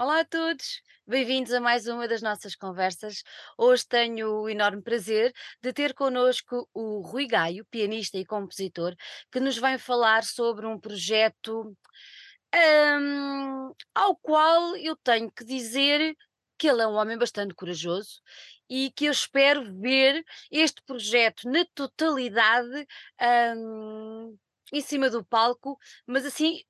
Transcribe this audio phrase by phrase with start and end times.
[0.00, 3.22] Olá a todos, bem-vindos a mais uma das nossas conversas.
[3.58, 5.30] Hoje tenho o enorme prazer
[5.62, 8.96] de ter connosco o Rui Gaio, pianista e compositor,
[9.30, 11.76] que nos vai falar sobre um projeto
[12.54, 16.16] hum, ao qual eu tenho que dizer
[16.56, 18.22] que ele é um homem bastante corajoso
[18.70, 22.86] e que eu espero ver este projeto na totalidade
[23.54, 24.34] hum,
[24.72, 26.62] em cima do palco, mas assim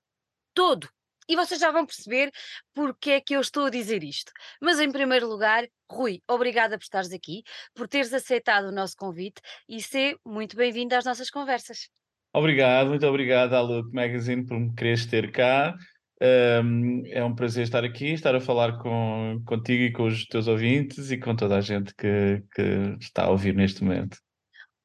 [0.53, 0.91] todo
[1.29, 2.31] e vocês já vão perceber
[2.75, 4.33] porque é que eu estou a dizer isto.
[4.61, 7.43] Mas em primeiro lugar, Rui, obrigada por estares aqui,
[7.75, 11.89] por teres aceitado o nosso convite e ser muito bem-vindo às nossas conversas.
[12.33, 15.75] Obrigado, muito obrigado à Look Magazine por me quereres ter cá.
[16.23, 20.47] Um, é um prazer estar aqui, estar a falar com, contigo e com os teus
[20.47, 24.19] ouvintes e com toda a gente que, que está a ouvir neste momento.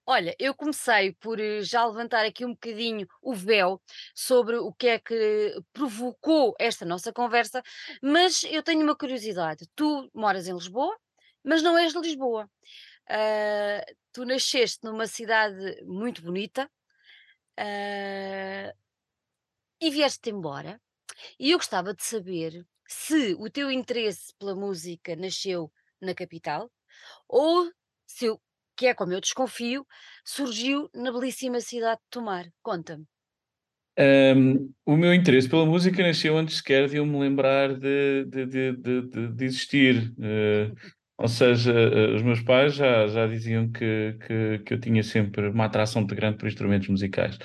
[0.07, 3.81] Olha, eu comecei por eh, já levantar aqui um bocadinho o véu
[4.13, 7.63] sobre o que é que provocou esta nossa conversa,
[8.01, 9.67] mas eu tenho uma curiosidade.
[9.75, 10.95] Tu moras em Lisboa,
[11.43, 12.49] mas não és de Lisboa.
[13.09, 16.69] Ah, tu nasceste numa cidade muito bonita,
[17.57, 18.73] ah,
[19.81, 20.81] e vieste-te embora.
[21.39, 26.71] E eu gostava de saber se o teu interesse pela música nasceu na capital
[27.27, 27.71] ou
[28.05, 28.27] se
[28.75, 29.85] que é como eu desconfio,
[30.23, 32.45] surgiu na belíssima cidade de Tomar.
[32.61, 33.05] Conta-me.
[33.97, 38.45] Um, o meu interesse pela música nasceu antes sequer de eu me lembrar de, de,
[38.45, 40.13] de, de, de existir.
[40.17, 40.75] Uh,
[41.17, 45.47] ou seja, uh, os meus pais já, já diziam que, que, que eu tinha sempre
[45.47, 47.37] uma atração muito grande por instrumentos musicais.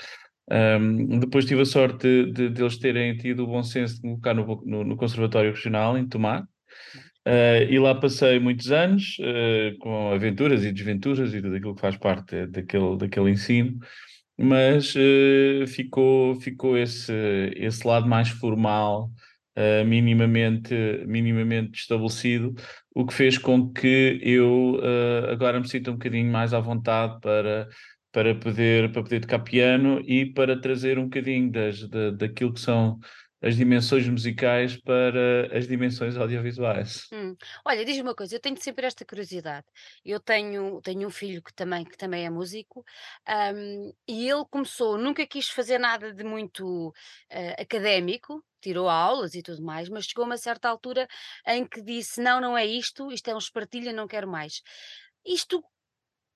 [0.51, 4.09] Um, depois tive a sorte de, de, de, eles terem tido o bom senso de
[4.09, 6.45] me colocar no, no, no Conservatório Regional, em Tomar,
[7.31, 11.81] Uh, e lá passei muitos anos uh, com aventuras e desventuras e tudo aquilo que
[11.81, 13.79] faz parte daquele, daquele ensino,
[14.37, 17.13] mas uh, ficou, ficou esse,
[17.55, 19.11] esse lado mais formal,
[19.87, 20.75] minimamente,
[21.07, 22.55] minimamente estabelecido,
[22.95, 24.81] o que fez com que eu
[25.31, 27.69] agora me sinta um bocadinho mais à vontade para,
[28.11, 32.61] para, poder, para poder tocar piano e para trazer um bocadinho das, da, daquilo que
[32.61, 32.99] são
[33.43, 37.07] as dimensões musicais para as dimensões audiovisuais.
[37.13, 37.35] Hum.
[37.65, 39.67] Olha, diz-me uma coisa, eu tenho sempre esta curiosidade.
[40.05, 42.85] Eu tenho, tenho um filho que também, que também é músico,
[43.55, 46.93] hum, e ele começou, nunca quis fazer nada de muito
[47.29, 51.09] eh, académico, tirou aulas e tudo mais, mas chegou a uma certa altura
[51.47, 54.63] em que disse: Não, não é isto, isto é um espartilho, não quero mais.
[55.27, 55.63] Isto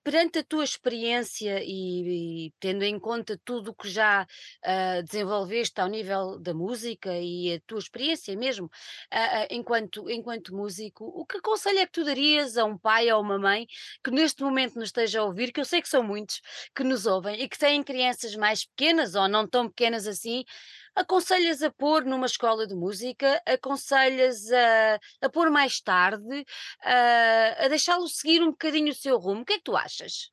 [0.05, 4.27] Perante a tua experiência e, e tendo em conta tudo o que já
[4.63, 8.69] ah, desenvolveste ao nível da música e a tua experiência mesmo
[9.09, 13.11] ah, ah, enquanto, enquanto músico, o que aconselho é que tu darias a um pai
[13.11, 13.65] ou uma mãe
[14.03, 16.39] que neste momento nos esteja a ouvir, que eu sei que são muitos
[16.75, 20.43] que nos ouvem e que têm crianças mais pequenas ou não tão pequenas assim,
[20.95, 23.41] Aconselhas a pôr numa escola de música?
[23.45, 26.45] Aconselhas a, a pôr mais tarde?
[26.83, 29.41] A, a deixá-lo seguir um bocadinho o seu rumo?
[29.41, 30.31] O que é que tu achas?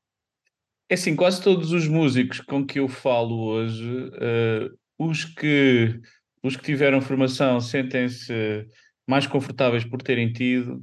[0.89, 6.00] É assim, quase todos os músicos com que eu falo hoje, uh, os, que,
[6.43, 8.67] os que tiveram formação sentem-se
[9.09, 10.83] mais confortáveis por terem tido.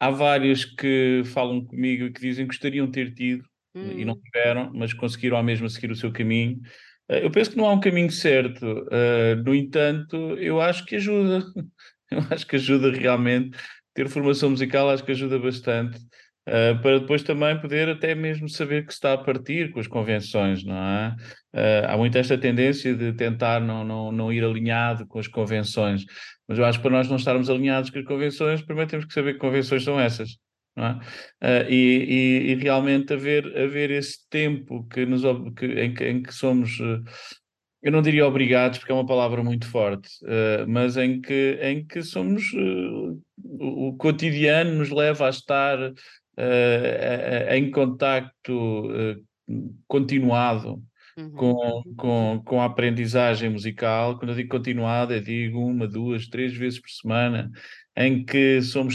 [0.00, 4.14] Há vários que falam comigo e que dizem que gostariam de ter tido e não
[4.14, 6.60] Hum, tiveram, mas conseguiram ao mesmo seguir o seu caminho.
[7.08, 8.86] Eh, Eu penso que não há um caminho certo.
[8.90, 11.44] eh, no entanto, eu acho que ajuda.
[12.10, 13.58] Eu acho que ajuda realmente.
[13.94, 15.98] Ter formação musical acho que ajuda bastante.
[16.46, 20.64] eh, para depois também poder até mesmo saber que está a partir com as convenções,
[20.64, 21.14] não é?
[21.54, 26.04] Eh, há muito esta tendência de tentar não, não, não ir alinhado com as convenções.
[26.48, 29.12] Mas eu acho que para nós não estarmos alinhados com as convenções, primeiro temos que
[29.12, 30.30] saber que convenções são essas.
[30.78, 31.64] É?
[31.64, 35.22] Uh, e, e, e, realmente haver, haver esse tempo que nos,
[35.56, 37.02] que, em, que, em que somos, uh,
[37.82, 41.84] eu não diria obrigados, porque é uma palavra muito forte, uh, mas em que, em
[41.84, 43.20] que somos, o,
[43.88, 45.78] o, cotidiano nos leva a estar
[47.50, 48.88] em contacto
[49.88, 50.80] continuado
[51.18, 54.18] uhum, com, com, com a aprendizagem musical.
[54.18, 57.50] Quando eu digo continuada, eu digo uma, duas, três vezes por semana,
[57.98, 58.94] em que somos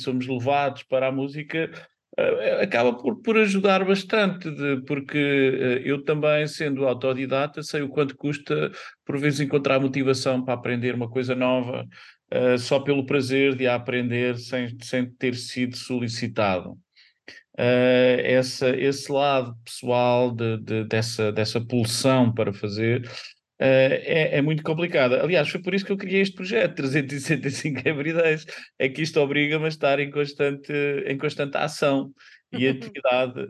[0.00, 1.70] somos levados para a música,
[2.18, 7.88] uh, acaba por, por ajudar bastante, de, porque uh, eu também, sendo autodidata, sei o
[7.88, 8.72] quanto custa,
[9.04, 11.86] por vezes, encontrar motivação para aprender uma coisa nova,
[12.34, 16.76] uh, só pelo prazer de a aprender, sem, sem ter sido solicitado.
[17.56, 23.08] Uh, essa, esse lado pessoal de, de, dessa, dessa pulsão para fazer
[23.58, 25.14] é, é, muito complicado.
[25.14, 28.46] Aliás, foi por isso que eu criei este projeto, 365 Everydays.
[28.78, 30.72] É que isto obriga-me a estar em constante,
[31.06, 32.12] em constante ação
[32.52, 33.40] e atividade.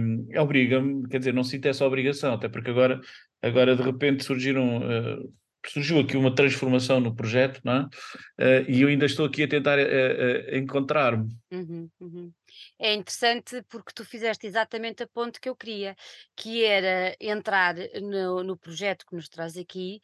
[0.00, 3.00] Um, obriga-me, quer dizer, não sinto essa obrigação, até porque agora,
[3.42, 4.78] agora de repente surgiram.
[4.78, 5.32] Uh,
[5.66, 7.82] surgiu aqui uma transformação no projeto, não é?
[7.82, 11.28] Uh, e eu ainda estou aqui a tentar uh, encontrar-me.
[11.52, 12.32] Uhum, uhum.
[12.82, 15.94] É interessante porque tu fizeste exatamente a ponto que eu queria,
[16.34, 20.00] que era entrar no, no projeto que nos traz aqui,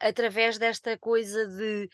[0.00, 1.86] através desta coisa de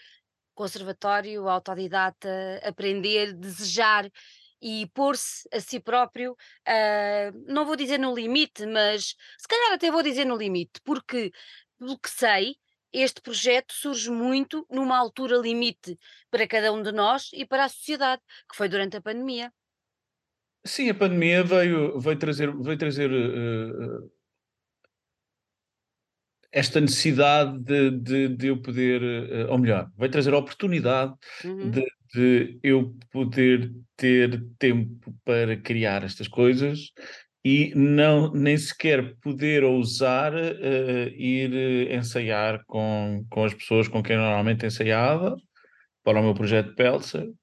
[0.55, 4.09] conservatório, autodidata, aprender, desejar
[4.61, 9.91] e pôr-se a si próprio, uh, não vou dizer no limite, mas se calhar até
[9.91, 11.33] vou dizer no limite, porque,
[11.77, 12.55] pelo que sei,
[12.93, 15.99] este projeto surge muito numa altura limite
[16.31, 19.53] para cada um de nós e para a sociedade, que foi durante a pandemia.
[20.65, 24.11] Sim, a pandemia veio, veio trazer, veio trazer uh,
[26.53, 31.15] esta necessidade de, de, de, eu poder, uh, ou melhor, vai trazer a oportunidade
[31.45, 31.71] uhum.
[31.71, 36.93] de, de, eu poder ter tempo para criar estas coisas
[37.45, 44.17] e não nem sequer poder ousar uh, ir ensaiar com, com as pessoas com quem
[44.17, 45.35] normalmente ensaiava
[46.05, 46.73] para o meu projeto
[47.17, 47.35] uhum.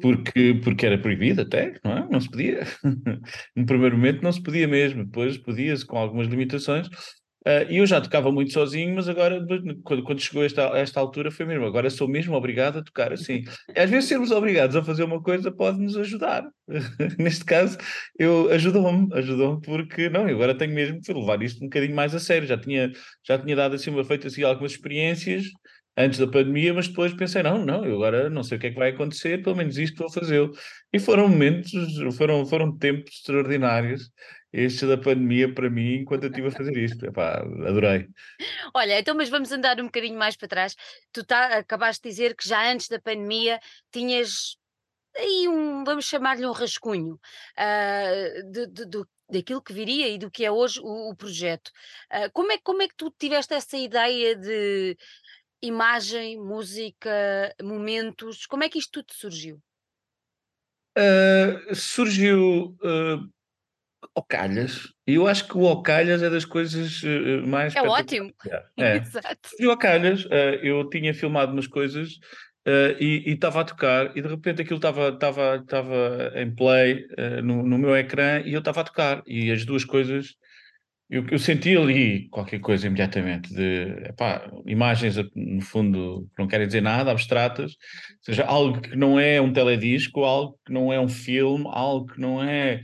[0.00, 2.08] Porque, porque era proibido até, não é?
[2.10, 2.60] Não se podia.
[3.56, 6.88] no primeiro momento não se podia mesmo, depois podia-se com algumas limitações,
[7.44, 9.44] Uh, e eu já tocava muito sozinho, mas agora,
[9.82, 11.66] quando, quando chegou esta, esta altura, foi mesmo.
[11.66, 13.42] Agora sou mesmo obrigado a tocar assim.
[13.76, 16.44] Às vezes sermos obrigados a fazer uma coisa pode nos ajudar.
[17.18, 17.76] Neste caso,
[18.16, 22.14] eu ajudou-me, ajudou-me porque não, eu agora tenho mesmo que levar isto um bocadinho mais
[22.14, 22.46] a sério.
[22.46, 22.92] Já tinha,
[23.26, 25.46] já tinha dado assim, feito assim algumas experiências
[25.96, 28.70] antes da pandemia, mas depois pensei, não, não, eu agora não sei o que é
[28.70, 30.52] que vai acontecer, pelo menos isto vou fazê-lo.
[30.92, 31.70] E foram momentos,
[32.16, 34.10] foram, foram tempos extraordinários
[34.52, 37.06] este da pandemia para mim enquanto eu estive a fazer isto.
[37.06, 38.06] Epá, adorei.
[38.74, 40.76] Olha, então, mas vamos andar um bocadinho mais para trás.
[41.10, 43.58] Tu tá, acabaste de dizer que já antes da pandemia
[43.90, 44.56] tinhas
[45.16, 50.44] aí um, vamos chamar-lhe um rascunho uh, de, de, daquilo que viria e do que
[50.44, 51.70] é hoje o, o projeto.
[52.12, 54.96] Uh, como, é, como é que tu tiveste essa ideia de
[55.62, 58.46] imagem, música, momentos?
[58.46, 59.62] Como é que isto tudo surgiu?
[60.98, 62.76] Uh, surgiu
[64.14, 64.92] ao calhas.
[65.06, 67.74] E eu acho que o ao calhas é das coisas uh, mais.
[67.74, 68.32] É ótimo.
[68.76, 68.96] É.
[68.96, 69.50] Exato.
[69.58, 72.14] E ao calhas, uh, eu tinha filmado umas coisas
[72.66, 75.62] uh, e estava a tocar, e de repente aquilo estava
[76.34, 77.06] em play
[77.44, 79.22] no, no meu ecrã e eu estava a tocar.
[79.26, 80.34] E as duas coisas.
[81.12, 86.66] Eu, eu senti ali qualquer coisa imediatamente de epá, imagens, no fundo, que não querem
[86.66, 90.98] dizer nada, abstratas, ou seja, algo que não é um teledisco, algo que não é
[90.98, 92.80] um filme, algo que não é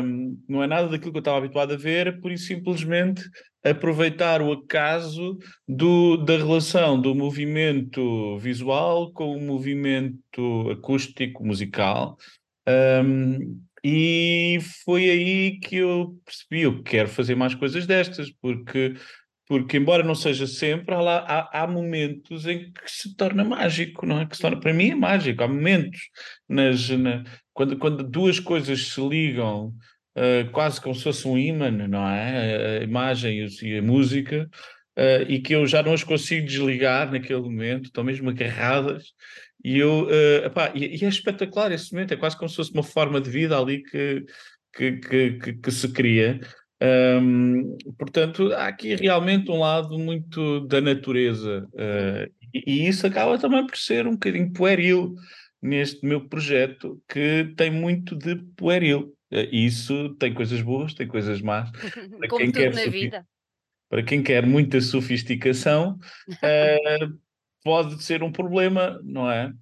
[0.00, 3.24] um, não é nada daquilo que eu estava habituado a ver, por isso simplesmente
[3.64, 5.36] aproveitar o acaso
[5.66, 12.16] do, da relação do movimento visual com o movimento acústico musical.
[13.04, 18.94] Um, e foi aí que eu percebi, eu quero fazer mais coisas destas, porque
[19.50, 24.06] porque embora não seja sempre, há, lá, há, há, momentos em que se torna mágico,
[24.06, 24.24] não é?
[24.24, 25.98] Que se torna, para mim é mágico, há momentos
[26.48, 29.74] nas, na, quando, quando duas coisas se ligam
[30.16, 32.78] uh, quase como se fosse um imã, não é?
[32.78, 34.48] A imagem e a música,
[34.96, 39.12] uh, e que eu já não as consigo desligar naquele momento, estão mesmo agarradas,
[39.62, 42.72] e eu, uh, epá, e, e, é espetacular esse momento, é quase como se fosse
[42.72, 44.24] uma forma de vida ali que,
[44.74, 46.40] que, que, que, que se cria.
[46.82, 53.38] Um, portanto, há aqui realmente um lado muito da natureza, uh, e, e, isso acaba
[53.38, 55.14] também por ser um bocadinho pueril
[55.62, 59.14] neste meu projeto, que tem muito de pueril.
[59.30, 61.70] Uh, isso tem coisas boas, tem coisas más.
[62.18, 63.26] Para Como quem quer na vida.
[63.90, 65.98] Para quem quer muita sofisticação,
[66.30, 67.18] uh,
[67.62, 69.52] pode ser um problema, não é?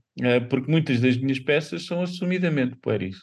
[0.51, 3.17] porque muitas das minhas peças são assumidamente pueris.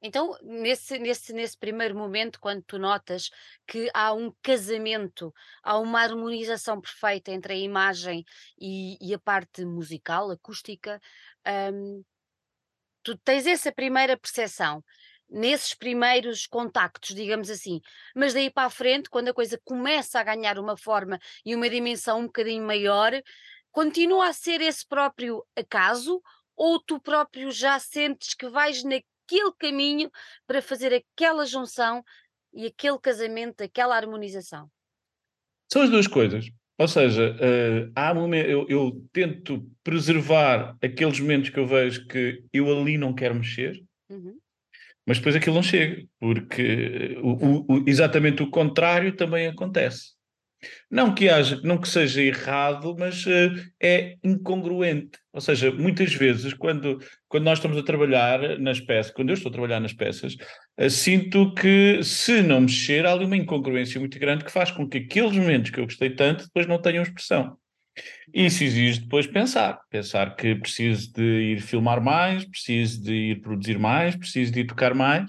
[0.00, 3.30] Então, nesse, nesse, nesse primeiro momento, quando tu notas
[3.66, 8.24] que há um casamento, há uma harmonização perfeita entre a imagem
[8.60, 11.00] e, e a parte musical, acústica,
[11.72, 12.04] hum,
[13.02, 14.84] tu tens essa primeira percepção,
[15.28, 17.80] nesses primeiros contactos, digamos assim,
[18.14, 21.68] mas daí para a frente, quando a coisa começa a ganhar uma forma e uma
[21.68, 23.12] dimensão um bocadinho maior,
[23.72, 26.22] continua a ser esse próprio acaso
[26.56, 30.10] ou tu próprio já sentes que vais na aquele caminho
[30.46, 32.02] para fazer aquela junção
[32.52, 34.70] e aquele casamento, aquela harmonização?
[35.70, 36.50] São as duas coisas.
[36.78, 42.44] Ou seja, uh, há momentos, eu, eu, tento preservar aqueles momentos que eu vejo que
[42.52, 44.38] eu ali não quero mexer, uhum.
[45.04, 50.12] mas depois aquilo não chega, porque o, o, exatamente o contrário também acontece.
[50.90, 55.18] Não que haja, não que seja errado, mas uh, é incongruente.
[55.32, 56.98] Ou seja, muitas vezes, quando,
[57.28, 60.34] quando nós estamos a trabalhar nas peças, quando eu estou a trabalhar nas peças,
[60.80, 64.88] uh, sinto que se não mexer, há ali uma incongruência muito grande que faz com
[64.88, 67.56] que aqueles momentos que eu gostei tanto depois não tenham expressão.
[68.32, 73.78] Isso exige depois pensar, pensar que preciso de ir filmar mais, preciso de ir produzir
[73.78, 75.28] mais, preciso de ir tocar mais,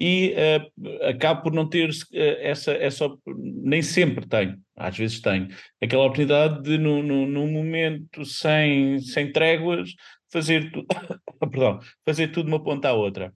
[0.00, 5.48] e uh, acabo por não ter uh, essa, essa, nem sempre tenho, às vezes tenho,
[5.80, 9.90] aquela oportunidade de, num, num, momento sem, sem tréguas,
[10.32, 10.84] fazer, tu...
[11.38, 13.32] Perdão, fazer tudo uma ponta à outra.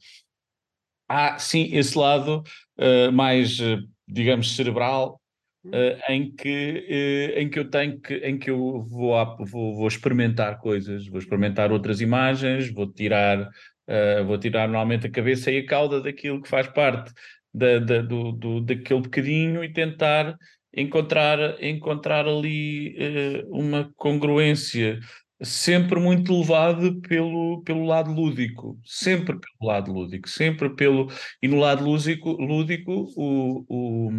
[1.09, 2.43] Há, sim, esse lado
[2.79, 3.59] uh, mais,
[4.07, 5.21] digamos, cerebral,
[5.67, 10.61] Uh, em que em que eu tenho que em que eu vou, vou, vou experimentar
[10.61, 13.51] coisas vou experimentar outras imagens vou tirar
[13.89, 17.11] Uh, vou tirar normalmente a cabeça e a cauda daquilo que faz parte
[17.55, 20.37] da, da, do, do, daquele bocadinho e tentar
[20.77, 24.99] encontrar, encontrar ali uh, uma congruência,
[25.43, 31.09] sempre muito levado pelo, pelo lado lúdico, sempre pelo lado lúdico, sempre pelo.
[31.43, 34.11] E no lado lúdico, lúdico o, o,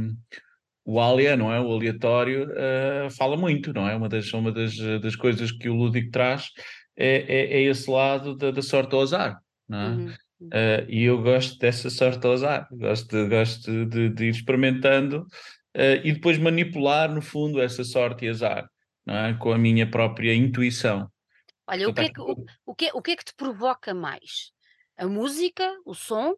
[0.84, 1.62] o alia, não é?
[1.62, 3.96] O aleatório uh, fala muito, não é?
[3.96, 6.48] Uma das, uma das, das coisas que o lúdico traz
[6.98, 9.38] é, é, é esse lado da, da sorte ao azar?
[9.70, 10.14] Uhum.
[10.42, 15.28] Uh, e eu gosto dessa sorte a usar, gosto de, gosto de, de ir experimentando
[15.76, 18.70] uh, e depois manipular, no fundo, essa sorte e azar,
[19.08, 19.34] é?
[19.34, 21.12] com a minha própria intuição.
[21.68, 24.52] Olha, o que, é que, o, o, que, o que é que te provoca mais?
[24.98, 26.36] A música, o som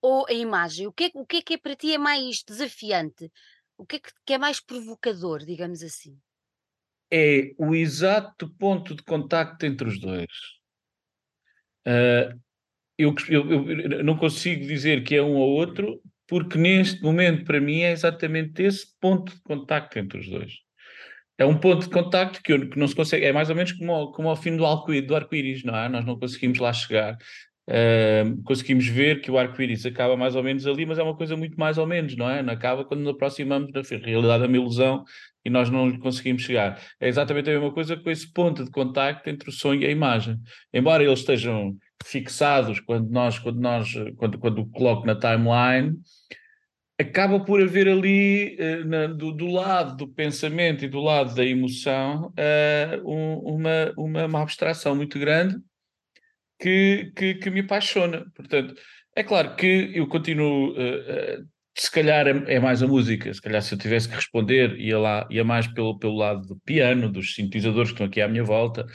[0.00, 0.86] ou a imagem?
[0.86, 3.30] O que, é, o que é que é para ti é mais desafiante?
[3.76, 6.16] O que é que, que é mais provocador, digamos assim?
[7.10, 10.30] É o exato ponto de contacto entre os dois.
[11.86, 12.40] Uh,
[13.02, 17.60] eu, eu, eu, não consigo dizer que é um ou outro, porque neste momento, para
[17.60, 20.52] mim, é exatamente esse ponto de contacto entre os dois.
[21.38, 24.12] É um ponto de contacto que, que não se consegue, é mais ou menos como,
[24.12, 25.88] como ao fim do arco-íris, não é?
[25.88, 27.16] Nós não conseguimos lá chegar.
[27.68, 31.36] Uh, conseguimos ver que o arco-íris acaba mais ou menos ali, mas é uma coisa
[31.36, 32.42] muito mais ou menos, não é?
[32.42, 35.04] Não acaba quando nos aproximamos da realidade, é uma ilusão
[35.44, 36.80] e nós não conseguimos chegar.
[37.00, 39.90] É exatamente a mesma coisa com esse ponto de contacto entre o sonho e a
[39.90, 40.38] imagem.
[40.72, 45.98] Embora eles estejam fixados quando nós, quando nós, quando, quando coloco na timeline,
[47.02, 51.44] acaba por haver ali, uh, na, do, do, lado do pensamento e do lado da
[51.44, 55.56] emoção, uh, um, uma, uma, uma, abstração muito grande
[56.60, 58.24] que, que, que, me apaixona.
[58.34, 58.74] Portanto,
[59.14, 63.62] é claro que eu continuo, uh, se calhar é, é, mais a música, se calhar
[63.62, 67.34] se eu tivesse que responder, ia lá, ia mais pelo, pelo lado do piano, dos
[67.34, 68.86] sintetizadores que estão aqui à minha volta,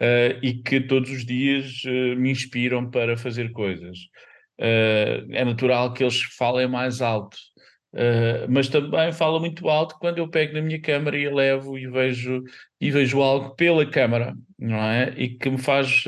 [0.00, 3.98] uh, e que todos os dias uh, me inspiram para fazer coisas.
[4.58, 7.36] Uh, é natural que eles falem mais alto,
[8.48, 12.44] mas também fala muito alto quando eu pego na minha câmara e levo e vejo,
[12.80, 15.12] e vejo algo pela câmara, não é?
[15.16, 16.04] E que me faz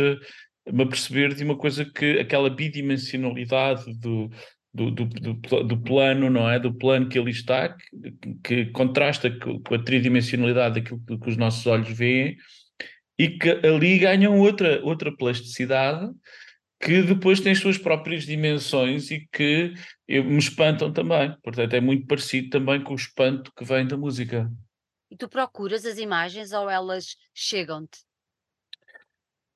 [0.70, 4.30] me perceber de uma coisa que aquela bidimensionalidade do,
[4.72, 6.60] do, do, do, do, plano, não é?
[6.60, 11.66] Do plano que ali está, que, que contrasta com a tridimensionalidade daquilo que os nossos
[11.66, 12.36] olhos veem,
[13.18, 16.10] e que ali ganham outra, outra plasticidade
[16.80, 19.72] que depois tem as suas próprias dimensões e que
[20.08, 21.32] me espantam também.
[21.40, 24.50] Portanto, é muito parecido também com o espanto que vem da música.
[25.08, 28.00] E tu procuras as imagens ou elas chegam-te?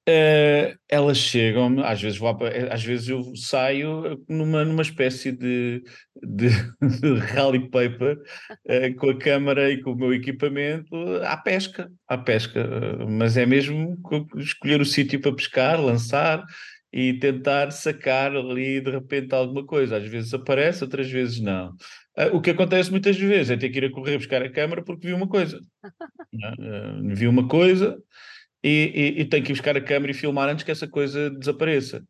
[0.09, 2.39] Uh, elas chegam às vezes, vou,
[2.71, 5.83] às vezes eu saio numa, numa espécie de,
[6.23, 6.49] de,
[7.01, 10.95] de rally paper uh, com a câmara e com o meu equipamento
[11.25, 13.99] à pesca, à pesca, uh, mas é mesmo
[14.37, 16.45] escolher o sítio para pescar, lançar
[16.93, 19.97] e tentar sacar ali de repente alguma coisa.
[19.97, 21.75] Às vezes aparece, outras vezes não.
[22.33, 25.09] o que acontece muitas vezes é ter que ir a correr buscar a câmara porque
[25.09, 25.61] vi uma coisa.
[27.13, 27.99] vi uma coisa
[28.67, 31.31] e, e, e tenho que ir buscar a câmera e filmar antes que essa coisa
[31.31, 32.03] desapareça.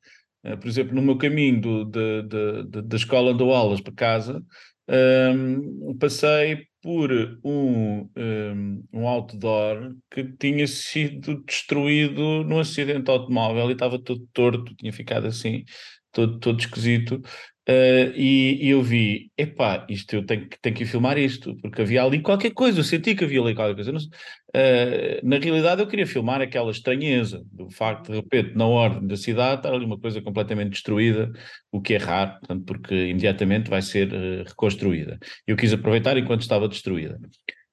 [0.43, 4.43] Uh, por exemplo, no meu caminho do, de, de, da escola dou aulas para casa,
[4.89, 7.11] um, passei por
[7.45, 14.27] um, um, um, outdoor que tinha sido destruído num acidente de automóvel e estava todo
[14.33, 15.65] torto, tinha ficado assim,
[16.13, 17.21] todo, todo esquisito.
[17.69, 22.05] Uh, e, e, eu vi, epá, isto eu tenho, tenho que filmar isto, porque havia
[22.05, 23.91] ali qualquer coisa, eu senti que havia ali qualquer coisa.
[23.91, 29.09] Não, uh, na realidade, eu queria filmar aquela estranheza do facto de, repente, na ordem
[29.09, 31.33] da cidade, estar ali uma coisa completamente destruída,
[31.73, 35.19] o que é raro, portanto, porque imediatamente vai ser uh, reconstruída.
[35.45, 37.19] Eu quis aproveitar enquanto estava destruída.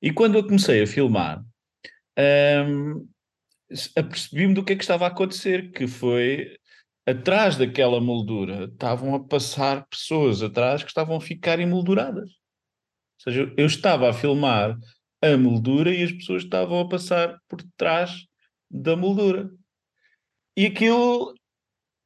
[0.02, 1.40] E quando eu comecei a filmar,
[2.68, 3.08] um,
[3.96, 6.58] apercebi-me do que é que estava a acontecer, que foi
[7.06, 12.30] atrás daquela moldura estavam a passar pessoas atrás que estavam a ficar emolduradas.
[12.30, 14.78] Ou seja, eu estava a filmar
[15.22, 18.26] a moldura e as pessoas estavam a passar por trás
[18.70, 19.50] da moldura.
[20.56, 21.34] E aquilo,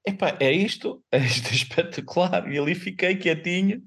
[0.06, 2.52] epá, é isto, é isto espetacular.
[2.52, 3.84] E ali fiquei quietinho,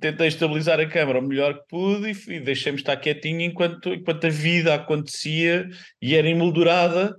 [0.00, 4.26] tentei estabilizar a câmara o melhor que pude e, e deixei-me estar quietinho enquanto, enquanto
[4.26, 5.68] a vida acontecia
[6.00, 7.16] e era emoldurada,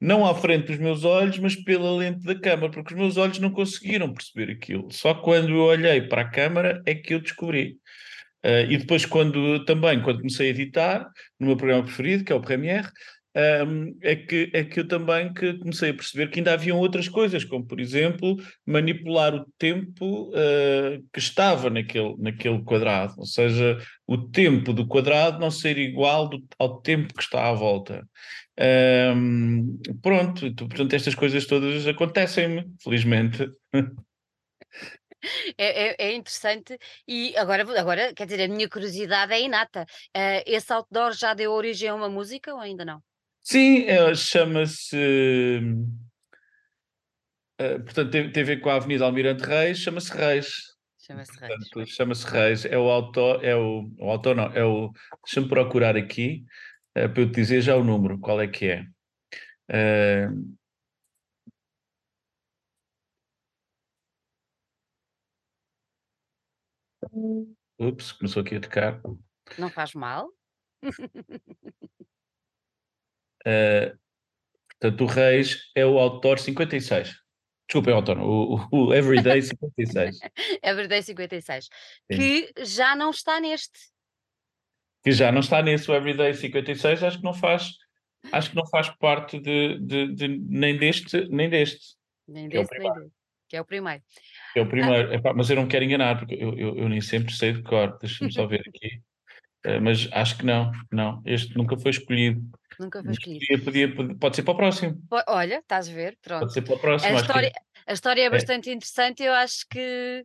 [0.00, 3.38] não à frente dos meus olhos, mas pela lente da câmara, porque os meus olhos
[3.38, 4.90] não conseguiram perceber aquilo.
[4.90, 7.76] Só quando eu olhei para a câmara é que eu descobri.
[8.44, 11.06] Uh, e depois, quando também, quando comecei a editar,
[11.38, 12.88] no meu programa preferido, que é o Premiere,
[13.36, 17.08] um, é, que, é que eu também que comecei a perceber que ainda haviam outras
[17.08, 23.78] coisas, como por exemplo manipular o tempo uh, que estava naquele, naquele quadrado, ou seja,
[24.06, 28.04] o tempo do quadrado não ser igual do, ao tempo que está à volta.
[28.60, 33.50] Um, pronto, portanto, estas coisas todas acontecem-me, felizmente.
[35.58, 39.82] É, é, é, interessante e agora, agora, quer dizer, a minha curiosidade é inata.
[40.16, 43.02] Uh, esse outdoor já deu origem a uma música ou ainda não?
[43.42, 44.96] Sim, eh, chama-se.
[47.58, 50.54] eh, portanto, tem, tem a ver com a Avenida Almirante Reis, chama-se Reis.
[50.98, 51.88] Chama-se Reis.
[51.90, 52.64] Chama-se Reis.
[52.64, 54.90] É o autor, é o, o autor não, é o.
[55.24, 56.44] Deixa-me procurar aqui
[56.94, 58.86] eh, para eu te dizer já o número, qual é que é.
[59.68, 60.28] Eh,
[67.78, 69.00] ups, começou aqui a tocar.
[69.58, 70.30] Não faz mal.
[73.46, 73.96] Eh,
[74.78, 77.16] portanto, o Reis é o autor 56.
[77.66, 80.18] Desculpa, é o autor, o, o Everyday 56.
[80.62, 81.64] Everyday 56.
[81.64, 82.18] Sim.
[82.18, 83.78] Que já não está neste.
[85.02, 87.72] Que já não está nesse, o Everyday 56, acho que não faz,
[88.32, 91.96] acho que não faz parte de, de, de nem deste, nem deste.
[92.28, 93.10] Nem deste, é nem deste.
[93.50, 94.02] Que é o primeiro.
[94.54, 95.14] É o primeiro, ah.
[95.14, 97.98] Epá, mas eu não quero enganar, porque eu, eu, eu nem sempre sei de cor.
[97.98, 99.00] Deixa-me só ver aqui.
[99.66, 101.20] Uh, mas acho que não, não.
[101.26, 102.40] Este nunca foi escolhido.
[102.78, 103.64] Nunca foi escolhido.
[103.64, 105.02] Podia, podia, pode ser para o próximo.
[105.26, 106.40] Olha, estás a ver, pronto.
[106.42, 107.16] Pode ser para o próximo.
[107.16, 107.58] A história, que...
[107.88, 110.24] a história é, é bastante interessante, eu acho que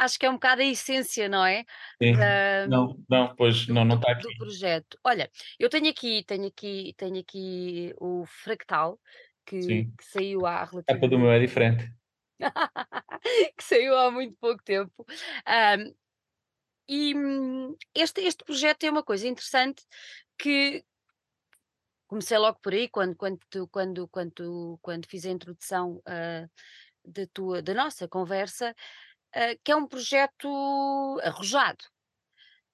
[0.00, 1.64] acho que é um bocado a essência, não é?
[2.02, 2.12] Sim.
[2.16, 4.22] Da, não, não, pois do, não, não está aqui.
[4.22, 4.98] Do projeto.
[5.04, 8.98] Olha, eu tenho aqui, tenho aqui, tenho aqui o fractal
[9.44, 10.90] que, que saiu há relativamente.
[10.90, 11.92] A capa do meu é diferente.
[13.56, 15.04] que saiu há muito pouco tempo.
[15.46, 15.94] Um,
[16.88, 19.84] e hum, este, este projeto é uma coisa interessante
[20.38, 20.82] que
[22.08, 23.38] comecei logo por aí, quando, quando,
[23.70, 26.50] quando, quando, quando fiz a introdução uh,
[27.04, 28.74] da, tua, da nossa conversa,
[29.36, 31.84] uh, que é um projeto arrojado.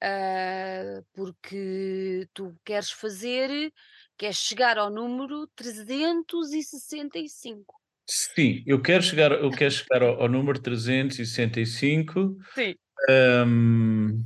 [0.03, 3.73] Uh, porque tu queres fazer,
[4.17, 7.75] queres chegar ao número 365.
[8.09, 12.37] Sim, eu quero chegar, eu quero chegar ao, ao número 365.
[12.55, 12.77] Sim.
[13.09, 14.23] Um,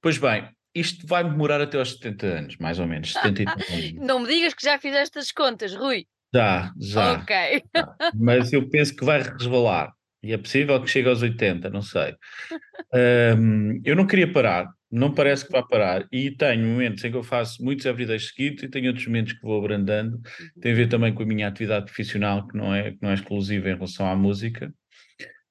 [0.00, 3.12] pois bem, isto vai demorar até aos 70 anos, mais ou menos.
[3.14, 3.92] 70 anos.
[3.94, 6.06] Não me digas que já fizeste as contas, Rui.
[6.34, 7.12] Já, já.
[7.14, 7.64] Ok.
[7.74, 7.96] Já.
[8.14, 9.92] Mas eu penso que vai resvalar.
[10.22, 12.14] E é possível que chegue aos 80, não sei.
[13.36, 16.06] Um, eu não queria parar, não parece que vai parar.
[16.12, 19.42] E tenho momentos em que eu faço muitos everydays seguidos e tenho outros momentos que
[19.42, 20.16] vou abrandando.
[20.16, 20.60] Uhum.
[20.60, 23.14] Tem a ver também com a minha atividade profissional, que não é, que não é
[23.14, 24.72] exclusiva em relação à música.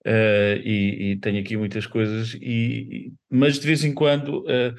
[0.06, 4.76] Uh, e, e, tenho aqui muitas coisas, e, mas de vez em quando uh,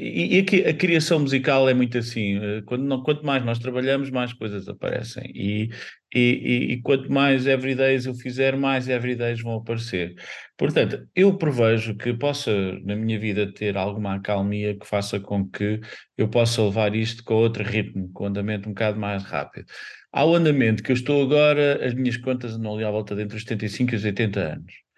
[0.00, 3.58] e, e a, a, criação musical é muito assim, eh, quando não, quanto mais nós
[3.58, 5.30] trabalhamos, mais coisas aparecem.
[5.34, 5.68] E,
[6.14, 10.14] e, e, quanto mais everydays eu fizer, mais everydays vão aparecer.
[10.56, 12.50] Portanto, eu prevejo que possa,
[12.82, 15.80] na minha vida, ter alguma acalmia que faça com que
[16.16, 19.66] eu possa levar isto com outro ritmo, com andamento um bocado mais rápido.
[20.12, 23.36] Ao andamento que eu estou agora, as minhas contas andam ali à volta de entre
[23.36, 24.89] os 75 e os 80 anos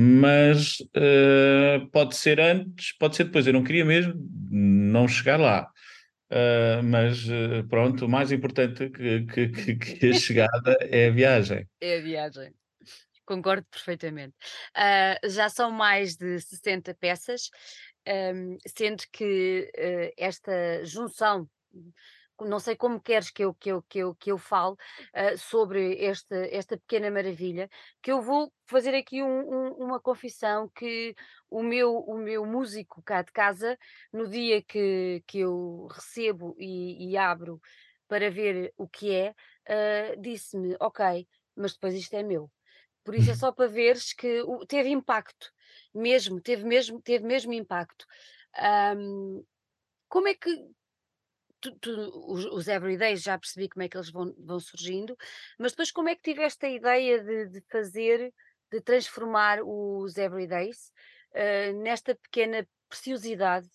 [0.00, 3.48] mas uh, pode ser antes, pode ser depois.
[3.48, 4.14] Eu não queria mesmo
[4.48, 5.68] não chegar lá.
[6.30, 11.68] Uh, mas uh, pronto, o mais importante que, que, que, a chegada é a viagem.
[11.80, 12.54] É a viagem,
[13.26, 14.34] concordo perfeitamente.
[15.24, 17.50] já são mais de 60 peças,
[18.06, 19.68] um, ehm, sendo que
[20.16, 21.48] esta junção
[22.40, 26.02] não sei como queres que eu, que eu, que eu, que eu fale uh, sobre
[26.04, 27.68] esta, esta pequena maravilha,
[28.02, 31.14] que eu vou fazer aqui um, um, uma confissão que
[31.50, 33.78] o meu, o meu músico cá de casa,
[34.12, 37.60] no dia que, que eu recebo e, e abro
[38.06, 39.30] para ver o que é,
[39.68, 42.50] uh, disse-me, ok, mas depois isto é meu.
[43.04, 45.52] Por isso é só para veres que teve impacto,
[45.94, 48.06] mesmo, teve mesmo, teve mesmo impacto.
[48.96, 49.44] Um,
[50.08, 50.50] como é que
[51.60, 51.90] tu, tu,
[52.32, 55.16] os, os everydays já percebi como é que eles vão, vão surgindo,
[55.58, 58.32] mas depois como é que tiveste a ideia de, de fazer,
[58.70, 60.92] de transformar os everydays
[61.32, 63.68] uh, nesta pequena preciosidade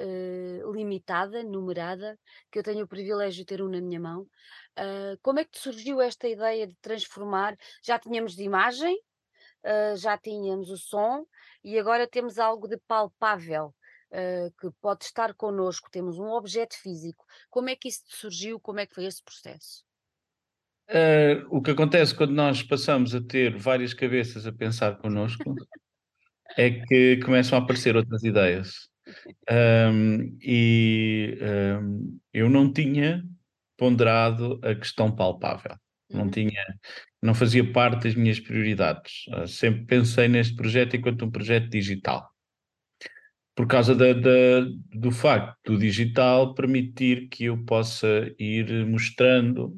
[0.00, 2.18] uh, limitada, numerada,
[2.50, 4.22] que eu tenho o privilégio de ter um na minha mão.
[4.78, 7.56] Uh, como é que te surgiu esta ideia de transformar?
[7.82, 8.96] Já tínhamos de imagem,
[9.96, 11.26] já tínhamos o som
[11.64, 13.74] e agora temos algo de palpável.
[14.10, 17.26] Uh, que pode estar connosco, temos um objeto físico.
[17.50, 18.58] Como é que isso surgiu?
[18.58, 19.84] Como é que foi esse processo?
[20.88, 25.54] Uh, o que acontece quando nós passamos a ter várias cabeças a pensar connosco
[26.56, 28.88] é que começam a aparecer outras ideias.
[29.50, 31.38] Um, e
[31.82, 33.22] um, eu não tinha
[33.76, 35.76] ponderado a questão palpável.
[36.10, 36.20] Uhum.
[36.20, 36.64] Não tinha,
[37.22, 39.26] não fazia parte das minhas prioridades.
[39.28, 42.28] Uh, sempre pensei neste projeto enquanto um projeto digital.
[43.58, 49.76] Por causa da, da, do facto do digital permitir que eu possa ir mostrando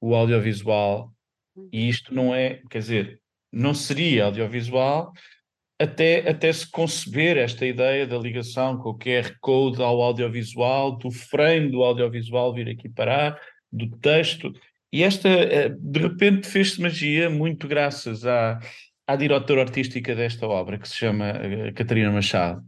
[0.00, 1.12] o audiovisual,
[1.72, 1.88] e uhum.
[1.88, 3.20] isto não é, quer dizer,
[3.52, 5.12] não seria audiovisual
[5.76, 11.10] até, até se conceber esta ideia da ligação com o QR Code ao audiovisual, do
[11.10, 13.40] frame do audiovisual vir aqui parar,
[13.72, 14.52] do texto.
[14.92, 18.60] E esta, eh, de repente, fez-se magia, muito graças à,
[19.06, 22.60] à diretora artística desta obra, que se chama eh, Catarina Machado,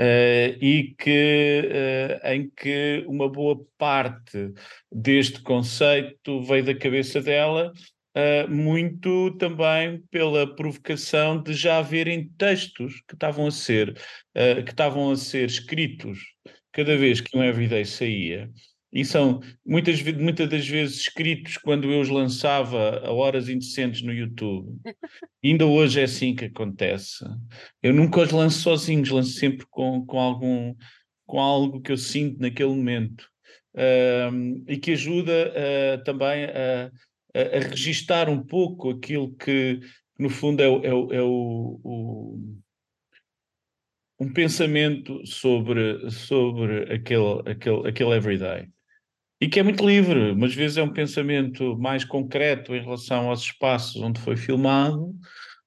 [0.00, 4.52] uh, e que, uh, em que uma boa parte
[4.90, 7.72] deste conceito veio da cabeça dela,
[8.16, 13.94] uh, muito também pela provocação de já haverem textos que estavam a ser,
[14.64, 16.18] que estavam a ser escritos
[16.72, 18.50] cada vez que um Everyday saía,
[18.92, 24.12] e são muitas, muitas das vezes escritos quando eu os lançava a horas indecentes no
[24.12, 24.78] YouTube.
[25.42, 27.24] E ainda hoje é assim que acontece.
[27.82, 30.74] Eu nunca os lanço sozinhos, lanço sempre com, com, algum,
[31.24, 33.26] com algo que eu sinto naquele momento.
[34.68, 36.92] E que ajuda uh, também a,
[37.34, 39.80] a, a, registar um pouco aquilo que,
[40.18, 42.38] no fundo, é, é, é o, o
[44.20, 48.68] um pensamento sobre, sobre aquele, aquele, aquele everyday
[49.42, 53.42] e que é muito livre, umas vezes é um pensamento mais concreto em relação aos
[53.42, 55.12] espaços onde foi filmado,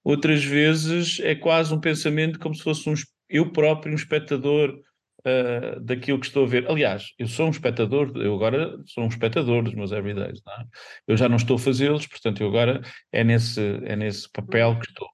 [0.01, 2.93] outras vezes é quase um pensamento como se fosse um,
[3.29, 4.79] eu próprio um espectador
[5.27, 6.71] uh, daquilo que estou a ver.
[6.71, 10.63] Aliás, eu sou um espectador, eu agora sou um espectador dos meus everydays, é?
[11.05, 14.87] eu já não estou a fazê-los, portanto eu agora é nesse, é nesse papel que
[14.87, 15.09] estou.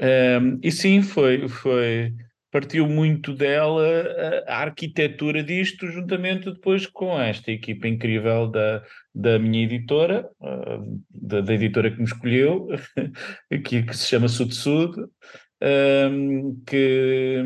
[0.00, 2.14] Um, e sim, foi, foi,
[2.52, 3.82] partiu muito dela
[4.46, 8.84] a, arquitetura disto, juntamente depois com esta equipa incrível da,
[9.14, 12.68] da minha editora, uh, da, da, editora que me escolheu,
[13.64, 14.94] que, que se chama Sud Sud,
[15.62, 17.42] um, que,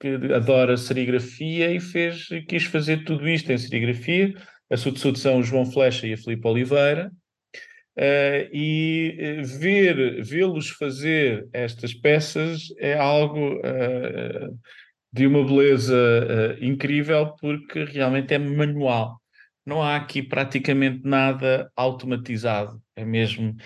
[0.00, 4.34] que, adora serigrafia e fez, quis fazer tudo isto em serigrafia.
[4.70, 7.12] A Sud Sud são o João Flecha e a Filipe Oliveira.
[7.98, 14.58] Uh, e uh, ver vê-los fazer estas peças é algo uh,
[15.12, 19.20] de uma beleza incrível porque realmente é manual.
[19.66, 23.56] Não há aqui praticamente nada automatizado, é mesmo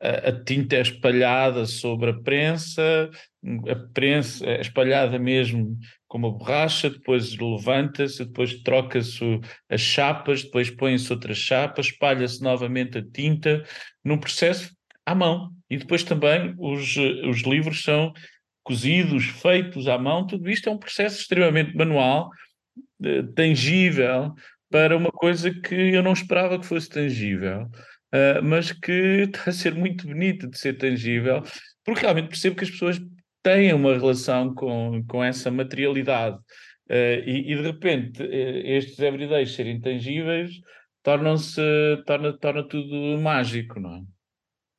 [0.00, 3.08] a tinta é espalhada sobre a prensa,
[3.68, 5.78] a prensa é espalhada mesmo
[6.12, 12.98] com uma borracha, depois levanta-se, depois troca-se as chapas, depois põe-se outras chapas, espalha-se novamente
[12.98, 13.64] a tinta,
[14.04, 15.50] num processo à mão.
[15.70, 18.12] E depois também os, os livros são
[18.62, 22.28] cozidos, feitos à mão, tudo isto é um processo extremamente manual,
[23.02, 24.34] eh, tangível,
[24.70, 27.70] para uma coisa que eu não esperava que fosse tangível.
[28.14, 28.92] Uh, mas que
[29.26, 31.42] está a ser muito bonito de ser tangível,
[31.82, 33.00] porque realmente percebo que as pessoas
[33.42, 36.36] têm uma relação com, com essa materialidade.
[36.88, 40.52] Uh, e, e, de repente, uh, estes everydays serem tangíveis
[41.02, 41.60] tornam-se,
[42.06, 44.02] torna, torna tudo mágico, não é?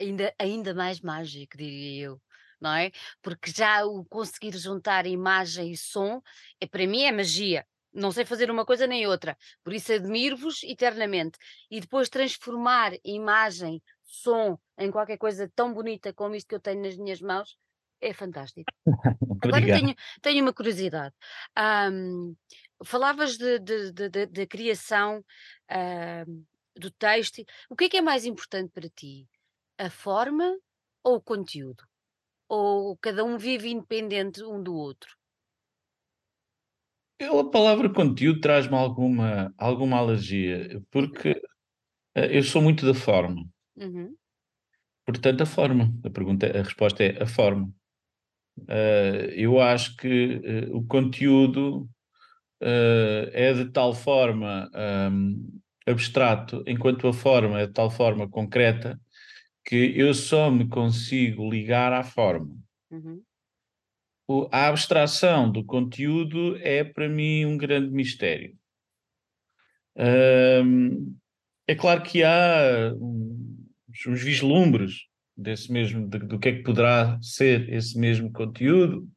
[0.03, 2.21] Ainda, ainda mais mágico, diria eu.
[2.61, 2.91] Não é?
[3.21, 6.21] Porque já o conseguir juntar imagem e som,
[6.61, 10.63] é, para mim é magia não sei fazer uma coisa nem outra, por isso admiro-vos
[10.63, 11.37] eternamente.
[11.69, 16.81] E depois transformar imagem, som em qualquer coisa tão bonita como isto que eu tenho
[16.81, 17.55] nas minhas mãos,
[18.03, 18.71] é fantástico.
[19.41, 21.15] Agora tenho, tenho uma curiosidade.
[21.57, 22.35] Um,
[22.83, 25.23] falavas da criação
[26.27, 27.43] um, do texto.
[27.69, 29.27] O que é que é mais importante para ti?
[29.77, 30.57] A forma
[31.03, 31.83] ou o conteúdo?
[32.47, 35.15] Ou cada um vive independente um do outro?
[37.19, 41.29] Eu, a palavra conteúdo traz-me alguma, alguma alergia, porque
[42.15, 43.45] eh, eu sou muito da forma.
[43.77, 44.15] Uhum.
[45.05, 45.93] Portanto, a forma.
[46.03, 47.73] A, pergunta, a resposta é a forma.
[48.57, 51.89] Uh, eu acho que uh, o conteúdo
[52.61, 54.69] uh, é de tal forma
[55.11, 58.99] um, abstrato, enquanto a forma é de tal forma concreta,
[59.65, 62.55] que eu só me consigo ligar à forma.
[62.91, 63.23] Uhum.
[64.51, 68.55] a abstração do conteúdo é para mim um grande mistério.
[69.95, 71.15] Um,
[71.67, 77.17] é claro que há uns, uns vislumbres desse mesmo, de, do que é que poderá
[77.21, 79.07] ser esse mesmo conteúdo.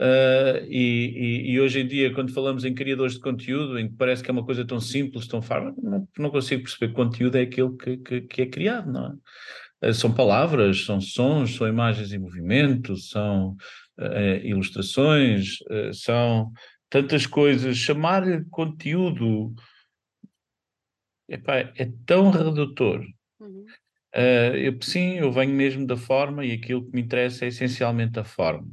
[0.00, 3.96] Uh, e, e, e, hoje em dia, quando falamos em criadores de conteúdo, em que
[3.96, 7.36] parece que é uma coisa tão simples, tão fácil, não, não consigo perceber que conteúdo
[7.36, 9.06] é aquele que, que, que é criado, não
[9.82, 9.88] é?
[9.88, 13.56] Uh, são palavras, são sons, são imagens em movimento, são
[13.98, 15.58] uh, ilustrações,
[15.92, 16.50] são
[16.90, 17.76] tantas coisas.
[17.76, 19.54] Chamar-lhe conteúdo
[21.28, 23.04] epá, é tão redutor.
[23.40, 23.64] Uhum.
[24.16, 28.16] Uh, eu, sim, eu venho mesmo da forma e aquilo que me interessa é essencialmente
[28.20, 28.70] a forma.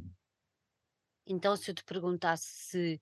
[1.26, 3.00] Então, se eu te perguntasse se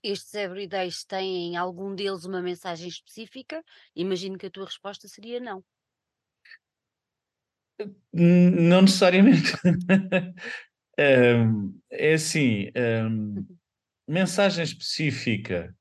[0.00, 3.64] estes everydays têm algum deles uma mensagem específica,
[3.96, 5.64] imagino que a tua resposta seria não.
[8.12, 9.52] Não necessariamente.
[10.98, 13.44] um, é assim, um,
[14.06, 15.76] mensagem específica.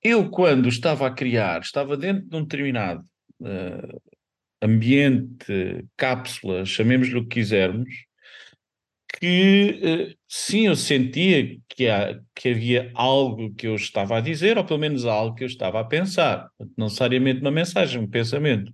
[0.00, 3.04] Eu, quando estava a criar, estava dentro de um determinado
[3.40, 4.00] uh,
[4.62, 7.88] ambiente, cápsula, chamemos-lhe o que quisermos,
[9.18, 14.56] que uh, sim, eu sentia que, há, que havia algo que eu estava a dizer,
[14.56, 18.72] ou pelo menos algo que eu estava a pensar, não necessariamente uma mensagem, um pensamento.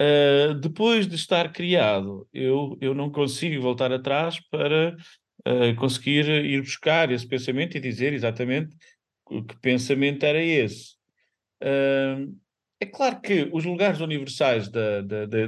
[0.00, 4.94] Uh, depois de estar criado, eu, eu não consigo voltar atrás para
[5.46, 8.76] uh, conseguir ir buscar esse pensamento e dizer exatamente
[9.26, 10.96] que pensamento era esse.
[11.62, 12.36] Uh,
[12.80, 15.46] é claro que os lugares universais da, da, da,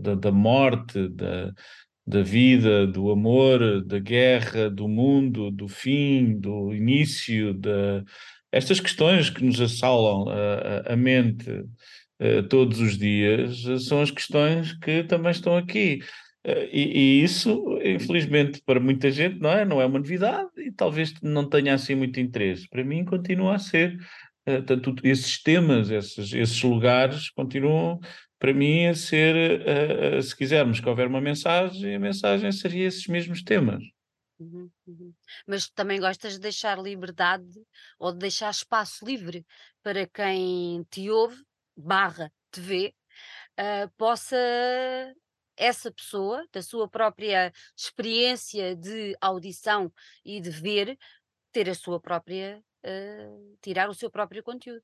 [0.00, 1.52] da, da morte, da,
[2.06, 8.04] da vida, do amor, da guerra, do mundo, do fim, do início, de,
[8.52, 14.72] estas questões que nos assalam a, a mente uh, todos os dias são as questões
[14.72, 16.00] que também estão aqui.
[16.44, 20.72] Uh, e, e, isso, infelizmente, para muita gente não é, não é uma novidade e
[20.72, 22.68] talvez não tenha assim muito interesse.
[22.68, 23.96] Para mim, continua a ser
[24.58, 28.00] Uh, tanto esses temas, esses, esses lugares continuam
[28.38, 32.86] para mim a ser, uh, uh, se quisermos que houver uma mensagem, a mensagem seria
[32.86, 33.82] esses mesmos temas.
[34.38, 35.14] Uhum, uhum.
[35.46, 37.60] Mas também gostas de deixar liberdade
[37.98, 39.44] ou de deixar espaço livre
[39.82, 41.36] para quem te ouve,
[41.76, 42.94] barra, te vê,
[43.98, 44.36] possa
[45.56, 49.92] essa pessoa, da sua própria experiência de audição
[50.24, 50.98] e de ver,
[51.52, 54.82] ter a sua própria uh, tirar o seu próprio conteúdo.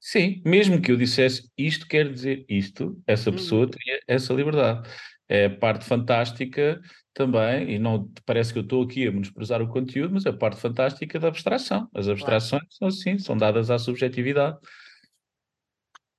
[0.00, 3.70] Sim, mesmo que eu dissesse isto quer dizer isto, essa pessoa uhum.
[3.70, 4.88] teria essa liberdade.
[5.26, 6.78] É a parte fantástica
[7.14, 10.32] também, e não parece que eu estou aqui a menosprezar o conteúdo, mas é a
[10.36, 11.88] parte fantástica da abstração.
[11.94, 12.74] As abstrações claro.
[12.76, 14.58] são assim, são dadas à subjetividade.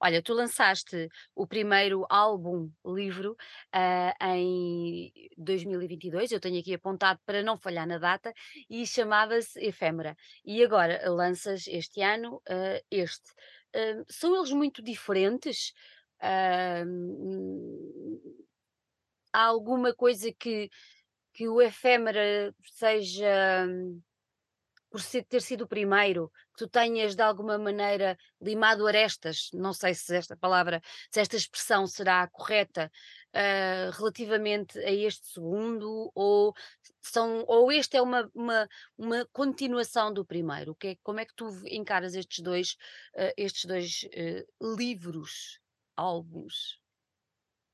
[0.05, 3.35] Olha, tu lançaste o primeiro álbum, livro,
[3.73, 8.31] uh, em 2022, eu tenho aqui apontado para não falhar na data,
[8.69, 10.15] e chamava-se Efêmera.
[10.45, 13.31] E agora lanças este ano uh, este.
[13.75, 15.73] Uh, são eles muito diferentes?
[19.33, 20.69] há alguma coisa que,
[21.33, 23.67] que o Efêmera seja
[24.95, 29.73] por ser, ter sido o primeiro, que tu tenhas de alguma maneira limado arestas, não
[29.73, 32.89] sei se esta palavra, se esta expressão será correta,
[33.35, 36.53] uh, relativamente a este segundo, ou,
[37.01, 40.73] são, ou este é uma, uma, uma continuação do primeiro?
[40.75, 42.77] Que é, como é que tu encaras estes dois,
[43.15, 45.59] uh, estes dois uh, livros,
[45.95, 46.79] álbuns?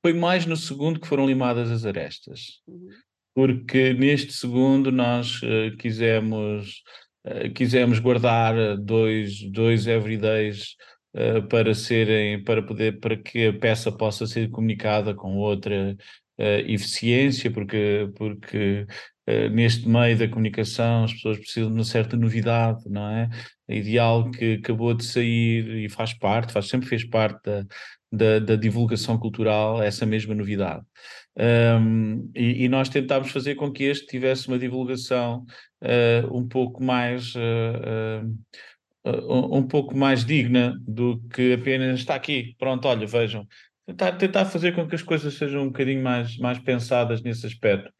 [0.04, 2.60] Foi mais no segundo que foram limadas as arestas.
[2.66, 2.90] Uhum
[3.34, 6.82] porque neste segundo nós uh, quisemos
[7.54, 10.76] quisemos guardar dois, dois everydays
[11.14, 15.96] uh, para serem, para poder, para que a peça possa ser comunicada com outra
[16.66, 18.84] eficiência, porque, porque
[19.52, 23.28] neste meio da comunicação as pessoas precisam de uma certa novidade, não é?
[23.68, 27.64] Ideal que acabou de sair e faz parte, faz, sempre fez parte da,
[28.10, 30.84] da, da divulgação cultural, essa mesma novidade.
[31.34, 35.46] Um, e, e, nós tentámos fazer com que este tivesse uma divulgação
[35.82, 38.26] uh, um pouco mais uh,
[39.06, 43.46] uh, um pouco mais digna do que apenas está aqui, pronto, olha, vejam.
[43.86, 47.90] Tentar, tentar fazer com que as coisas sejam um bocadinho mais, mais pensadas nesse aspecto.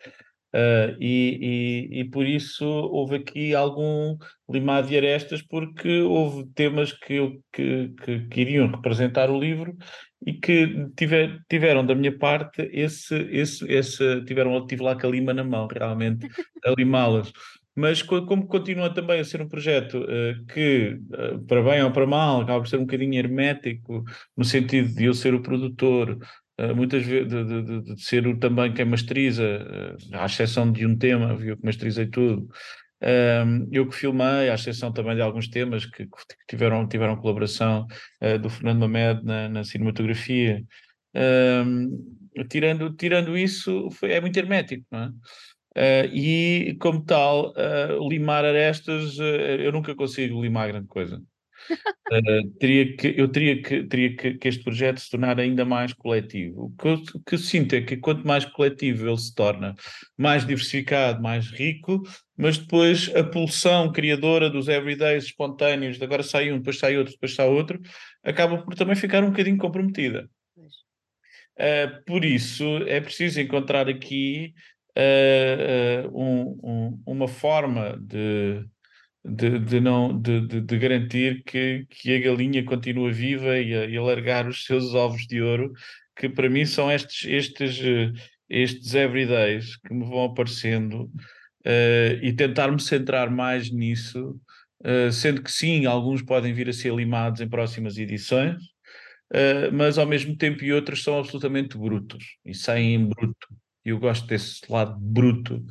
[0.54, 4.18] Uh, e, e, e, por isso houve aqui algum
[4.50, 9.74] limar de arestas, porque houve temas que, que, que, que, iriam representar o livro
[10.26, 15.10] e que tiver, tiveram da minha parte esse, esse, esse tiveram, tive lá com a
[15.10, 16.28] lima na mão, realmente,
[16.66, 17.32] a limá-las.
[17.74, 22.06] Mas como continua também a ser um projeto uh, que, uh, para bem ou para
[22.06, 24.04] mal, acaba por ser um bocadinho hermético,
[24.36, 26.18] no sentido de eu ser o produtor,
[26.74, 30.96] muitas vezes de, de, de, ser o também quem masteriza, uh, à exceção de um
[30.96, 32.48] tema, viu que masterizei tudo.
[33.02, 36.06] Um, eu que filmei, à exceção também de alguns temas que,
[36.48, 37.86] tiveram, tiveram colaboração
[38.22, 40.62] uh, do Fernando Mamed na, na cinematografia.
[41.14, 45.08] Um, tirando, tirando isso, foi, é muito hermético, não é?
[45.74, 51.20] Uh, e, como tal, uh, limar arestas, uh, eu nunca consigo limar grande coisa.
[52.58, 56.66] Teria que, eu teria, que, teria que, que, este projeto se tornar ainda mais coletivo.
[56.66, 59.74] O que eu, que sinto é que quanto mais coletivo ele se torna,
[60.16, 62.02] mais diversificado, mais rico,
[62.36, 67.12] mas depois a pulsão criadora dos everydays espontâneos, de agora sai um, depois sai outro,
[67.12, 67.80] depois sai outro,
[68.22, 70.28] acaba por também ficar um bocadinho comprometida.
[71.54, 74.54] Uh, por isso é preciso encontrar aqui
[74.96, 78.64] uh, uh, um, um, uma forma de,
[79.24, 83.98] de, de não, de, de, garantir que, que a galinha continua viva e a, e
[83.98, 85.72] largar os seus ovos de ouro,
[86.16, 87.80] que para mim são estes, estes,
[88.48, 91.10] estes everydays que me vão aparecendo
[92.20, 94.38] e tentar me centrar mais nisso,
[95.12, 98.56] sendo que sim, alguns podem vir a ser limados em próximas edições,
[99.32, 103.48] uh, mas ao mesmo tempo e outros são absolutamente brutos e saem em bruto.
[103.84, 105.64] Eu gosto desse lado bruto.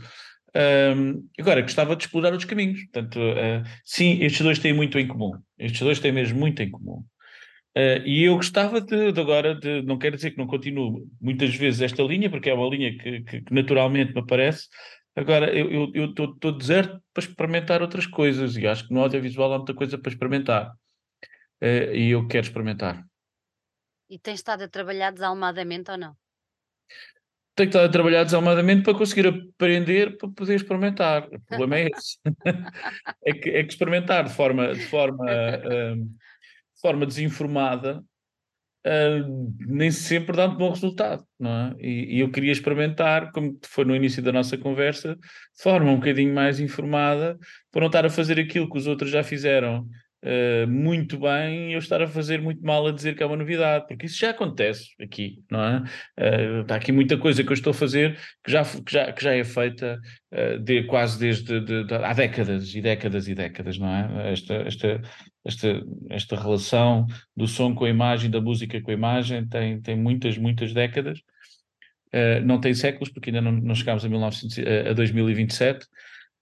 [0.54, 2.82] Um, agora, gostava de explorar outros caminhos.
[2.84, 5.32] Portanto, uh, sim, estes dois têm muito em comum.
[5.58, 7.04] Estes dois têm mesmo muito em comum.
[7.78, 11.56] Uh, e eu gostava de, de, agora, de, não quero dizer que não continuo muitas
[11.56, 14.68] vezes esta linha, porque é uma linha que, que, que naturalmente me aparece.
[15.16, 19.74] Agora, eu estou deserto para experimentar outras coisas e acho que no audiovisual há muita
[19.74, 20.72] coisa para experimentar.
[21.62, 23.06] Uh, e eu quero experimentar.
[24.10, 26.21] E tens estado a trabalhar desalmadamente ou não?
[27.56, 31.28] Tenho estado a trabalhar desalmadamente para conseguir aprender para poder experimentar.
[31.28, 32.18] O problema é esse.
[33.26, 38.04] é, que, é que experimentar de forma, de forma, uh, de forma desinformada
[38.86, 41.76] uh, nem sempre dá um bom resultado, não é?
[41.80, 45.96] E, e, eu queria experimentar, como foi no início da nossa conversa, de forma um
[45.96, 47.38] bocadinho mais informada,
[47.72, 49.88] para não estar a fazer aquilo que os outros já fizeram
[50.24, 53.88] uh, muito bem eu estar a fazer muito mal a dizer que é uma novidade,
[53.88, 55.78] porque isso já acontece aqui, não é?
[56.20, 59.24] Uh, está aqui muita coisa que eu estou a fazer que já, que já, que
[59.24, 60.00] já é feita
[60.32, 64.32] uh, de, quase desde de, de, há décadas e décadas e décadas, não é?
[64.32, 65.02] Esta, esta,
[65.46, 67.06] esta, esta relação
[67.36, 71.20] do som com a imagem, da música com a imagem, tem, tem muitas, muitas décadas.
[72.14, 75.88] Uh, não tem séculos, porque ainda não, não chegámos a, 1900, a 2027,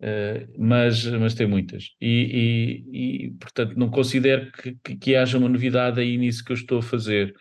[0.02, 1.90] Uh, mas, mas tem muitas.
[2.00, 6.54] E, e, e portanto, não considero que, que, que, haja uma novidade aí nisso que
[6.54, 7.36] eu estou a fazer.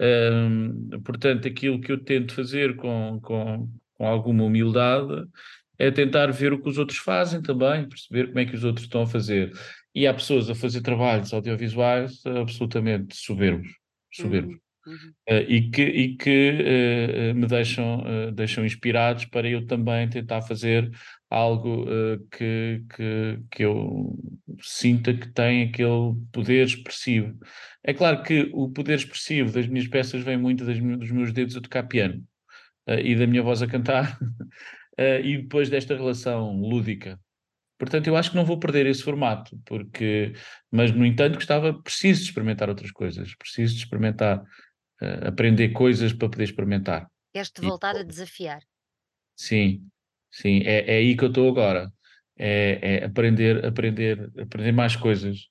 [0.00, 5.26] Um, portanto, aquilo que eu tento fazer com, com, com alguma humildade
[5.78, 8.86] é tentar ver o que os outros fazem também, perceber como é que os outros
[8.86, 9.52] estão a fazer.
[9.94, 13.68] E há pessoas a fazer trabalhos audiovisuais absolutamente soberbos,
[14.12, 14.54] soberbos.
[14.54, 14.60] Uhum.
[14.86, 15.12] Uhum.
[15.28, 20.90] Uh, e que, e que uh, me deixam, deixam inspirados para eu também tentar fazer
[21.30, 21.86] algo
[22.30, 24.16] que, que, que eu
[24.62, 27.38] sinta que tem aquele poder expressivo.
[27.84, 31.56] É claro que o poder expressivo das minhas peças vem muito das, dos meus dedos
[31.56, 32.24] a tocar piano
[32.86, 34.18] e da minha voz a cantar,
[35.22, 37.20] e depois desta relação lúdica
[37.78, 40.32] Portanto, eu acho que não vou perder esse formato, porque,
[40.68, 44.40] mas no entanto, gostava, preciso de experimentar outras coisas, preciso de experimentar
[45.00, 47.08] uh, aprender coisas para poder experimentar.
[47.32, 48.60] Queres-te voltar e, a desafiar?
[49.36, 49.86] Sim,
[50.30, 51.92] sim, é, é aí que eu estou agora.
[52.36, 55.48] É, é, aprender, aprender, aprender mais coisas.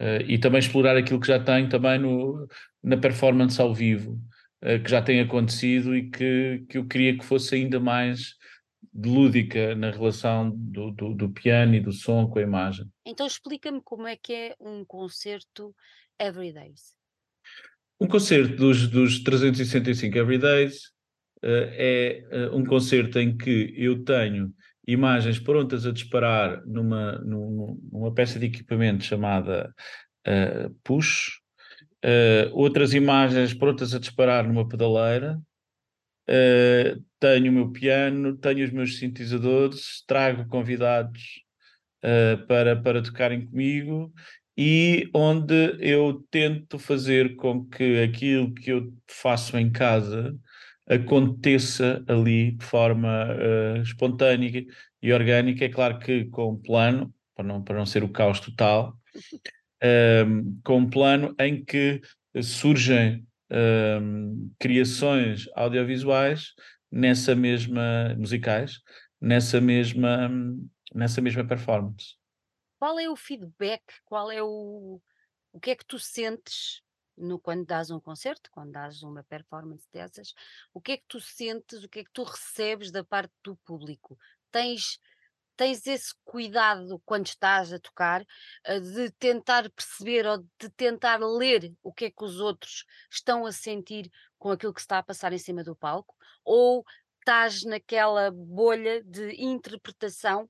[0.00, 2.48] Uh, e também explorar aquilo que já tenho também no,
[2.82, 4.18] na performance ao vivo,
[4.64, 8.34] uh, que já tem acontecido e que, que eu queria que fosse ainda mais
[8.94, 12.86] lúdica na relação do, do, do, piano e do som com a imagem.
[13.06, 15.74] Então explica-me como é que é um concerto
[16.18, 16.94] Everydays.
[18.00, 20.91] Um concerto dos, dos 365 Everydays
[21.44, 24.52] é uh, um concerto em que eu tenho
[24.86, 29.74] imagens prontas a disparar numa, numa, numa peça de equipamento chamada
[30.26, 31.40] uh, Push,
[32.50, 35.40] outras imagens prontas a disparar numa pedaleira,
[37.20, 41.22] tenho o meu piano, tenho os meus sintetizadores, trago convidados
[42.48, 44.12] para, para tocarem comigo
[44.58, 50.36] e onde eu tento fazer com que aquilo que eu faço em casa
[50.86, 54.64] aconteça ali de forma uh, espontânea
[55.00, 55.64] e orgânica.
[55.64, 58.96] É claro que com um plano, para não, para não ser o caos total,
[59.82, 62.00] ehm, com um plano em que
[62.42, 66.54] surgem ehm, criações audiovisuais
[66.90, 68.80] nessa mesma, musicais,
[69.20, 70.30] nessa mesma,
[70.94, 72.16] nessa mesma performance.
[72.78, 73.82] Qual é o feedback?
[74.04, 75.00] Qual é o.
[75.52, 76.82] O que é que tu sentes
[77.16, 80.34] no, quando dás um concerto, quando dás uma performance dessas,
[80.72, 83.56] o que é que tu sentes, o que é que tu recebes da parte do
[83.56, 84.18] público?
[84.50, 84.98] Tens,
[85.56, 88.24] tens esse cuidado quando estás a tocar
[88.64, 93.46] eh, de tentar perceber ou de tentar ler o que é que os outros estão
[93.46, 96.14] a sentir com aquilo que está a passar em cima do palco?
[96.44, 96.84] Ou
[97.20, 100.48] estás naquela bolha de interpretação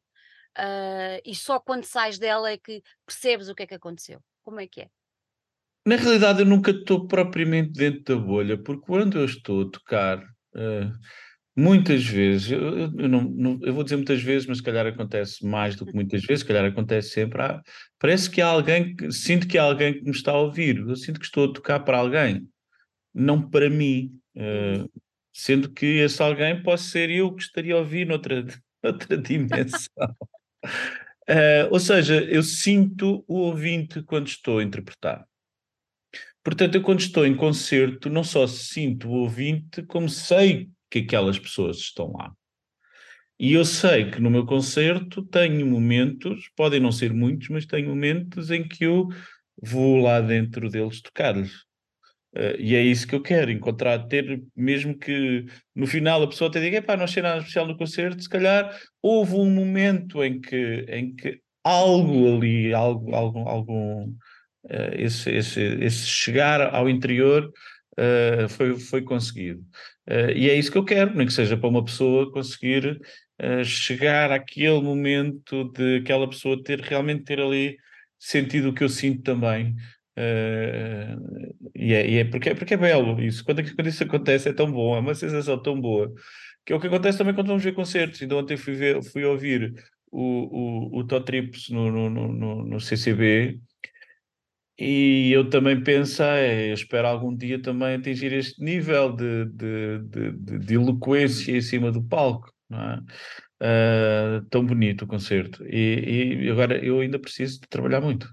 [0.55, 4.23] ah, e só quando sais dela é que percebes o que é que aconteceu?
[4.43, 4.91] Como é que é?
[5.85, 10.18] Na realidade, eu nunca estou propriamente dentro da bolha, porque quando eu estou a tocar,
[10.55, 10.93] uh,
[11.57, 15.45] muitas vezes, eu, eu, não, não, eu, vou dizer muitas vezes, mas se calhar acontece
[15.45, 17.43] mais do que muitas vezes, se calhar acontece sempre.
[17.43, 17.61] Há,
[17.99, 20.95] parece que há alguém, que, sinto que há alguém que me está a ouvir, eu
[20.95, 22.47] sinto que estou a tocar para alguém,
[23.12, 24.12] não para mim.
[24.37, 24.89] Uh,
[25.33, 28.45] sendo que esse alguém pode ser eu que estaria a ouvir noutra,
[28.83, 29.89] noutra dimensão.
[31.28, 35.26] uh, ou seja, eu sinto o ouvinte quando estou a interpretar.
[36.45, 41.38] Portanto, eu quando estou em concerto, não só sinto o ouvinte, como sei que aquelas
[41.38, 42.32] pessoas estão lá.
[43.38, 47.88] E eu sei que no meu concerto tenho momentos, podem não ser muitos, mas tenho
[47.88, 49.09] momentos em que eu
[49.61, 51.53] vou lá dentro deles tocar-lhes.
[52.34, 56.51] Uh, e é isso que eu quero, encontrar, ter, mesmo que no final a pessoa
[56.51, 60.40] te diga, pá, não achei nada especial no concerto, se calhar houve um momento em
[60.40, 64.16] que, em que algo ali, algo, algum, uh,
[64.93, 67.51] esse, esse, esse chegar ao interior
[67.99, 69.61] uh, foi, foi conseguido.
[70.09, 73.01] Uh, e é isso que eu quero, nem que seja para uma pessoa conseguir
[73.65, 77.77] chegar àquele momento de aquela pessoa ter realmente ter ali
[78.17, 79.75] sentido o que eu sinto também.
[81.75, 83.45] e, é, e é, porque, é porque é belo isso.
[83.45, 86.13] Quando, quando isso acontece é tão bom, é uma sensação tão boa.
[86.65, 88.23] Que é o que acontece também quando vamos ver concertos.
[88.23, 89.75] Então ontem fui, ver, fui ouvir
[90.13, 93.59] o, o, o Top Trips no, no, no, no CCB
[94.79, 100.33] e eu também pensei, é, espero algum dia também atingir este nível de, de, de,
[100.33, 102.99] de, de eloquência em cima do palco, não é?
[103.62, 105.64] Uh, tão bonito o concerto.
[105.66, 108.29] E, e, agora eu ainda preciso de trabalhar muito.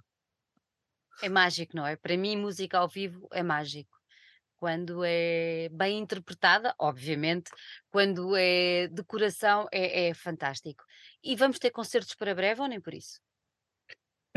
[1.21, 1.95] É mágico, não é?
[1.95, 3.95] Para mim, música ao vivo é mágico.
[4.57, 7.51] Quando é bem interpretada, obviamente,
[7.91, 10.83] quando é decoração, é, é fantástico.
[11.23, 13.19] E vamos ter concertos para breve ou nem por isso?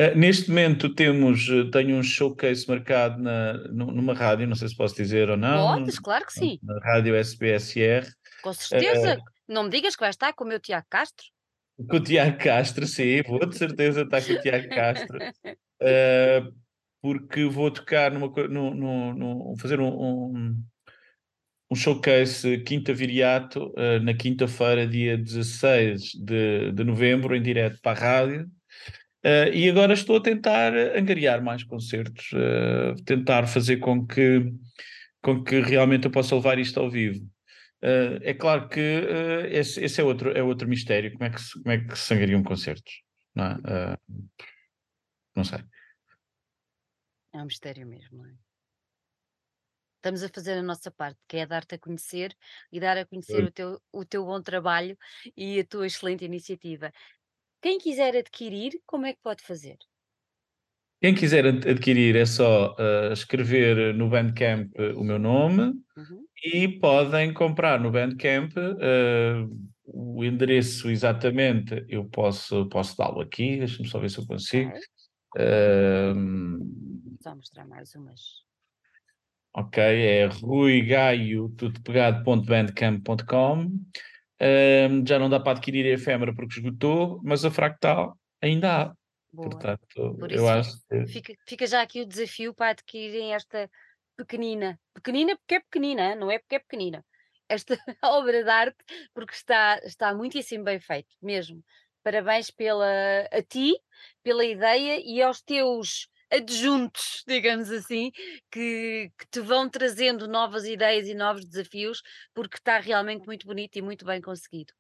[0.01, 4.77] Uh, neste momento temos, eh, tenho um showcase marcado na, numa rádio, não sei se
[4.77, 5.81] posso dizer ou não.
[5.81, 6.59] Podes, claro que sim.
[6.63, 8.11] Na rádio SBSR.
[8.43, 9.19] Com certeza.
[9.19, 11.27] Uh, não me digas que vai estar com o meu Tiago Castro.
[11.91, 15.19] Com o Tiago Castro, sim, vou de certeza estar com o Tiago Castro.
[15.83, 16.55] Uh,
[17.03, 20.65] porque vou tocar numa no, no, no fazer um, um,
[21.71, 28.01] um, showcase Quinta Viriato na quinta-feira, dia 16 de, de novembro, em direto para a
[28.01, 28.51] rádio.
[29.25, 34.53] Uh, e agora estou a tentar angariar mais concertos, uh, tentar fazer com que,
[35.23, 37.25] com que realmente eu possa levar isto ao vivo.
[37.83, 38.81] Uh, é claro que
[39.51, 42.15] esse, esse, é, outro, é outro mistério, como é que se, como é que se
[42.15, 43.03] angariam concertos?
[43.35, 43.97] Não, é?
[45.37, 45.61] não sei.
[47.33, 48.35] É um mistério mesmo, não é?
[50.03, 52.37] Estamos a fazer a nossa parte, que é dar-te a conhecer
[52.73, 54.99] e dar a conhecer o teu, o teu bom trabalho
[55.37, 56.93] e a tua excelente iniciativa.
[57.63, 59.79] Quem quiser adquirir, como é que pode fazer?
[61.01, 65.63] Quem quiser adquirir é só uh, escrever no Bandcamp uh, o meu nome
[65.97, 66.27] uhum.
[66.45, 69.49] e podem comprar no Bandcamp uh,
[69.85, 71.85] o endereço exatamente.
[71.89, 74.73] Eu posso, posso dá-lo aqui, deixa-me só ver se eu consigo.
[77.21, 78.43] Só mostrar mais umas.
[79.55, 83.71] Ok, é ruigaio, tudo pegado.bandcamp.com
[84.43, 88.95] um, já não dá para adquirir a efêmera porque esgotou, mas a fractal ainda há.
[89.33, 89.49] Boa.
[89.49, 91.07] Portanto, Por eu acho que...
[91.07, 93.71] fica, fica já aqui o desafio para adquirirem esta
[94.17, 94.79] pequenina.
[94.93, 97.05] Pequenina porque é pequenina, não é porque é pequenina.
[97.49, 98.77] Esta obra de arte,
[99.15, 101.63] porque está, está muitíssimo bem feito, mesmo.
[102.03, 102.85] Parabéns pela,
[103.31, 103.75] a ti,
[104.23, 108.11] pela ideia e aos teus adjuntos, digamos assim,
[108.51, 112.03] que, que, te vão trazendo novas ideias e novos desafios,
[112.35, 114.73] porque está realmente muito bonito e muito bem conseguido.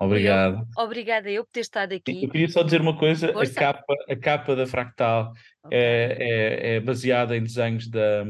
[0.00, 0.58] Obrigado.
[0.76, 2.24] Eu, obrigada eu por ter estado aqui.
[2.24, 5.32] Eu queria só dizer uma coisa: a capa, a capa da Fractal
[5.64, 5.76] okay.
[5.76, 8.24] é, é, é, baseada em desenhos da,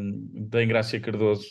[0.48, 1.46] da Ingrácia Cardoso.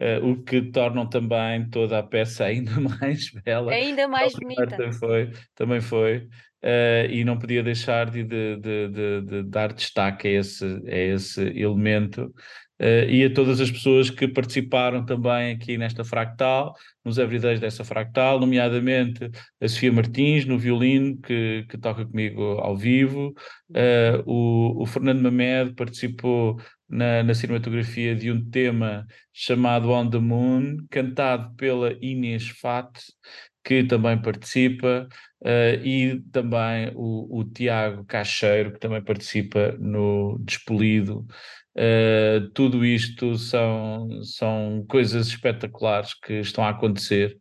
[0.00, 3.72] Uh, o que tornam também toda a peça ainda mais bela.
[3.72, 4.68] Ainda mais bonita.
[4.68, 6.28] Também foi, também foi
[6.62, 11.40] uh, e não podia deixar de, de, de, de, dar destaque a esse, a esse
[11.40, 12.32] elemento.
[12.80, 16.72] Uh, e a todas as pessoas que participaram também aqui nesta fractal,
[17.04, 19.28] nos everydays dessa fractal, nomeadamente
[19.60, 23.34] a Sofia Martins no violino, que, que toca comigo ao vivo,
[23.70, 30.18] uh, o, o, Fernando Mamed participou na, na, cinematografia de um tema chamado On the
[30.18, 32.92] Moon, cantado pela Inês Fat,
[33.64, 35.08] que também participa,
[35.42, 41.26] uh, e também o, o, Tiago Cacheiro, que também participa no Despolido.
[41.76, 47.38] Uh, tudo isto são, são coisas espetaculares que estão a acontecer.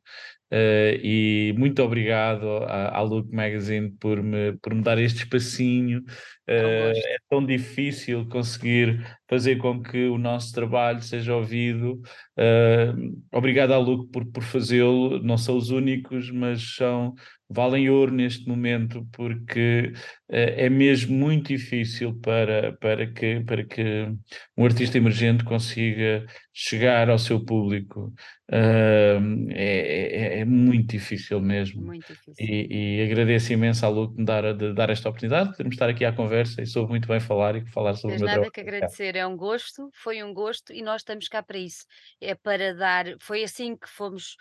[0.52, 6.04] Uh, e muito obrigado à, à Look Magazine por me, por me dar este espacinho.
[6.50, 12.02] Uh, é tão difícil conseguir fazer com que o nosso trabalho seja ouvido.
[12.38, 15.22] Uh, obrigado à Look por, por fazê-lo.
[15.22, 17.14] Não são os únicos, mas são
[17.50, 19.94] valem ouro neste momento, porque
[20.30, 24.10] é mesmo muito difícil para, para, que, para que
[24.58, 28.14] um artista emergente consiga chegar ao seu público.
[28.50, 31.86] Uh, é, é, é, muito difícil mesmo.
[31.86, 32.34] Muito difícil.
[32.40, 35.76] E, e agradeço imenso à Lu de me dar, de dar esta oportunidade, de podermos
[35.76, 38.36] estar aqui à conversa e soube muito bem falar e falar sobre Tens o meu
[38.36, 41.86] nada que agradecer, é um gosto, foi um gosto e nós estamos cá para isso.
[42.20, 44.36] É para dar, foi assim que fomos,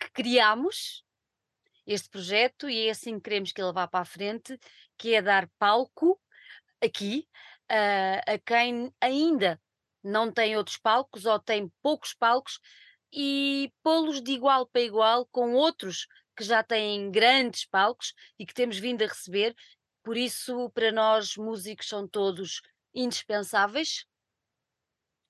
[0.00, 1.04] que criámos
[1.86, 4.58] este projeto e é assim que queremos que ele vá para a frente,
[4.96, 6.20] que é dar palco
[6.82, 7.26] aqui
[7.70, 9.60] uh, a quem ainda
[10.02, 12.58] não tem outros palcos ou tem poucos palcos
[13.12, 18.54] e pô-los de igual para igual com outros que já têm grandes palcos e que
[18.54, 19.54] temos vindo a receber.
[20.02, 22.60] Por isso, para nós, músicos são todos
[22.94, 24.04] indispensáveis,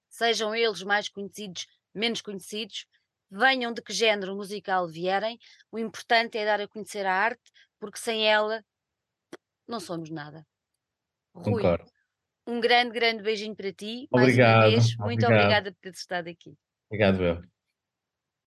[0.08, 2.86] sejam eles mais conhecidos, menos conhecidos,
[3.30, 5.38] venham de que género musical vierem,
[5.70, 8.64] o importante é dar a conhecer a arte, porque sem ela
[9.66, 10.46] não somos nada.
[11.34, 11.90] Rui, Concordo.
[12.46, 14.08] um grande, grande beijinho para ti.
[14.12, 15.32] Mais uma vez, muito obrigado.
[15.32, 16.54] obrigada por ter estado aqui.
[16.90, 17.51] Obrigado, eu.